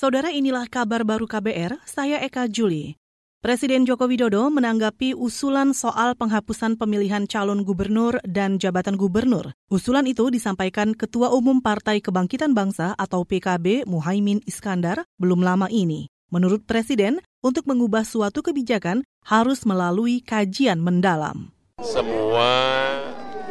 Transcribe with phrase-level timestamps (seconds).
[0.00, 2.96] Saudara inilah kabar baru KBR, saya Eka Juli.
[3.44, 9.52] Presiden Joko Widodo menanggapi usulan soal penghapusan pemilihan calon gubernur dan jabatan gubernur.
[9.68, 16.08] Usulan itu disampaikan Ketua Umum Partai Kebangkitan Bangsa atau PKB Muhaimin Iskandar belum lama ini.
[16.32, 21.52] Menurut Presiden, untuk mengubah suatu kebijakan harus melalui kajian mendalam.
[21.84, 22.48] Semua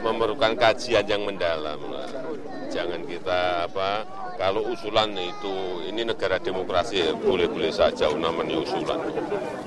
[0.02, 1.78] memerlukan kajian yang mendalam.
[2.74, 4.02] Jangan kita apa
[4.40, 9.04] kalau usulan itu ini negara demokrasi boleh-boleh saja namanya usulan.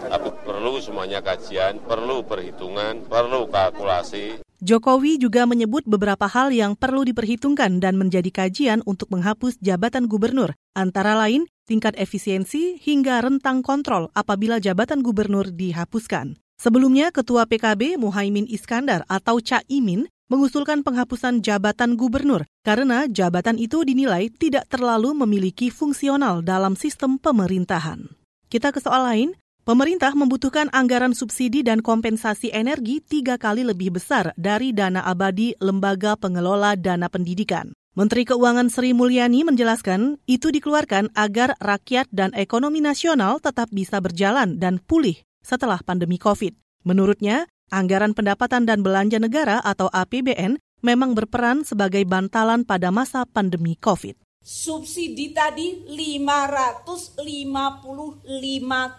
[0.09, 4.41] Tapi perlu semuanya kajian, perlu perhitungan, perlu kalkulasi.
[4.65, 10.57] Jokowi juga menyebut beberapa hal yang perlu diperhitungkan dan menjadi kajian untuk menghapus jabatan gubernur,
[10.73, 16.41] antara lain tingkat efisiensi hingga rentang kontrol apabila jabatan gubernur dihapuskan.
[16.62, 24.33] Sebelumnya, Ketua PKB Muhaimin Iskandar atau Caimin mengusulkan penghapusan jabatan gubernur karena jabatan itu dinilai
[24.33, 28.09] tidak terlalu memiliki fungsional dalam sistem pemerintahan.
[28.49, 29.29] Kita ke soal lain,
[29.69, 36.17] pemerintah membutuhkan anggaran subsidi dan kompensasi energi tiga kali lebih besar dari dana abadi lembaga
[36.17, 37.77] pengelola dana pendidikan.
[37.93, 44.56] Menteri Keuangan Sri Mulyani menjelaskan itu dikeluarkan agar rakyat dan ekonomi nasional tetap bisa berjalan
[44.56, 46.56] dan pulih setelah pandemi COVID.
[46.89, 53.81] Menurutnya, Anggaran pendapatan dan belanja negara atau APBN memang berperan sebagai bantalan pada masa pandemi
[53.81, 54.12] COVID.
[54.45, 58.28] Subsidi tadi 555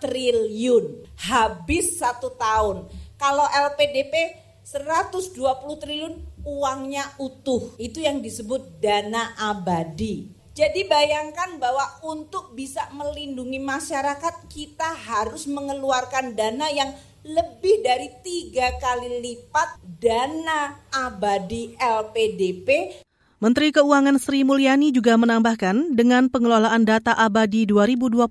[0.01, 0.85] triliun.
[1.21, 2.89] Habis satu tahun.
[3.13, 5.38] Kalau LPDP 120
[5.77, 7.77] triliun uangnya utuh.
[7.77, 10.33] Itu yang disebut dana abadi.
[10.57, 16.89] Jadi bayangkan bahwa untuk bisa melindungi masyarakat kita harus mengeluarkan dana yang
[17.23, 22.99] lebih dari tiga kali lipat dana abadi LPDP.
[23.39, 28.23] Menteri Keuangan Sri Mulyani juga menambahkan dengan pengelolaan data abadi 2022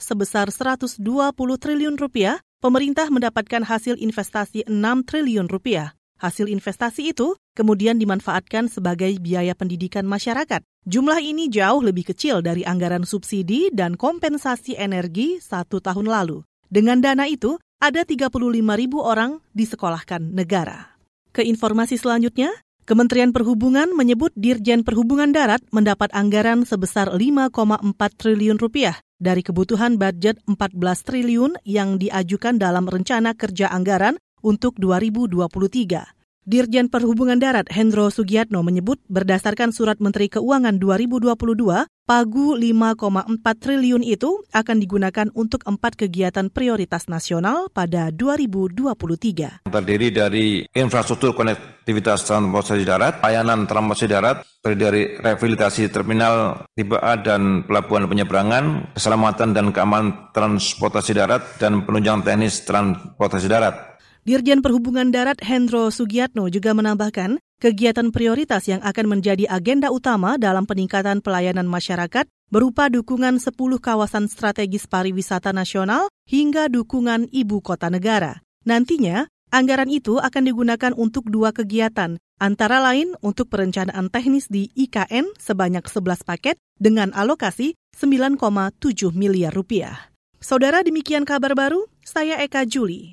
[0.00, 1.00] sebesar 120
[1.56, 5.96] triliun rupiah, pemerintah mendapatkan hasil investasi 6 triliun rupiah.
[6.20, 10.60] Hasil investasi itu kemudian dimanfaatkan sebagai biaya pendidikan masyarakat.
[10.84, 16.44] Jumlah ini jauh lebih kecil dari anggaran subsidi dan kompensasi energi satu tahun lalu.
[16.72, 18.38] Dengan dana itu, ada 35
[18.78, 20.94] ribu orang disekolahkan negara.
[21.34, 22.54] Ke informasi selanjutnya,
[22.86, 27.50] Kementerian Perhubungan menyebut Dirjen Perhubungan Darat mendapat anggaran sebesar 5,4
[28.14, 34.14] triliun rupiah dari kebutuhan budget 14 triliun yang diajukan dalam rencana kerja anggaran
[34.46, 36.21] untuk 2023.
[36.42, 41.38] Dirjen Perhubungan Darat Hendro Sugiatno menyebut berdasarkan surat Menteri Keuangan 2022,
[42.02, 49.70] pagu 5,4 triliun itu akan digunakan untuk empat kegiatan prioritas nasional pada 2023.
[49.70, 57.22] Terdiri dari infrastruktur konektivitas transportasi darat, layanan transportasi darat, terdiri dari rehabilitasi terminal tipe A
[57.22, 63.91] dan pelabuhan penyeberangan, keselamatan dan keamanan transportasi darat, dan penunjang teknis transportasi darat.
[64.22, 70.62] Dirjen Perhubungan Darat Hendro Sugiatno juga menambahkan, kegiatan prioritas yang akan menjadi agenda utama dalam
[70.62, 73.50] peningkatan pelayanan masyarakat berupa dukungan 10
[73.82, 78.46] kawasan strategis pariwisata nasional hingga dukungan ibu kota negara.
[78.62, 85.34] Nantinya, anggaran itu akan digunakan untuk dua kegiatan, antara lain untuk perencanaan teknis di IKN
[85.34, 88.38] sebanyak 11 paket dengan alokasi 9,7
[89.18, 90.14] miliar rupiah.
[90.38, 93.10] Saudara demikian kabar baru, saya Eka Juli.